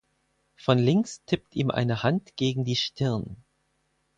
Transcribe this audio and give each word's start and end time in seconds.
Von 0.55 0.79
links 0.79 1.23
tippt 1.27 1.55
ihm 1.55 1.69
eine 1.69 2.01
Hand 2.01 2.35
gegen 2.35 2.65
die 2.65 2.75
Stirn. 2.75 3.35